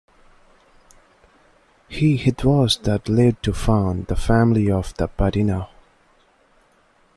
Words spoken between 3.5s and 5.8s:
found the family of the Patino.